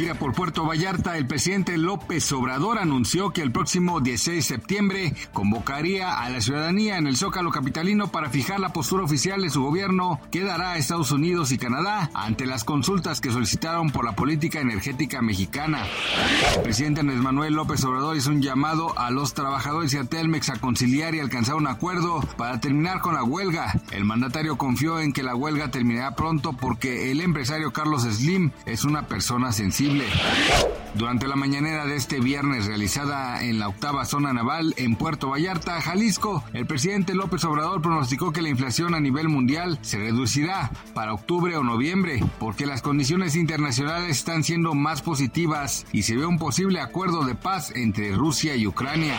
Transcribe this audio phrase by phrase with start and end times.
[0.00, 5.14] Gira por Puerto Vallarta, el presidente López Obrador anunció que el próximo 16 de septiembre
[5.34, 9.62] convocaría a la ciudadanía en el Zócalo Capitalino para fijar la postura oficial de su
[9.62, 14.16] gobierno que dará a Estados Unidos y Canadá ante las consultas que solicitaron por la
[14.16, 15.84] política energética mexicana.
[16.56, 20.48] El presidente Andrés Manuel López Obrador hizo un llamado a los trabajadores y a Telmex
[20.48, 23.78] a conciliar y alcanzar un acuerdo para terminar con la huelga.
[23.90, 28.84] El mandatario confió en que la huelga terminará pronto porque el empresario Carlos Slim es
[28.84, 29.89] una persona sensible.
[30.94, 35.80] Durante la mañanera de este viernes realizada en la octava zona naval en Puerto Vallarta,
[35.80, 41.14] Jalisco, el presidente López Obrador pronosticó que la inflación a nivel mundial se reducirá para
[41.14, 46.38] octubre o noviembre, porque las condiciones internacionales están siendo más positivas y se ve un
[46.38, 49.16] posible acuerdo de paz entre Rusia y Ucrania.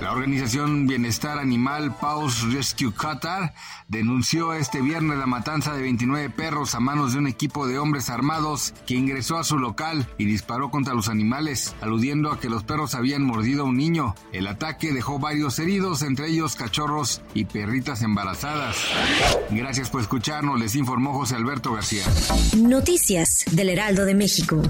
[0.00, 3.54] La organización Bienestar Animal Paws Rescue Qatar
[3.88, 8.08] denunció este viernes la matanza de 29 perros a manos de un equipo de hombres
[8.08, 12.64] armados que ingresó a su local y disparó contra los animales, aludiendo a que los
[12.64, 14.14] perros habían mordido a un niño.
[14.32, 18.76] El ataque dejó varios heridos, entre ellos cachorros y perritas embarazadas.
[19.50, 22.04] Gracias por escucharnos, les informó José Alberto García.
[22.56, 24.62] Noticias del Heraldo de México.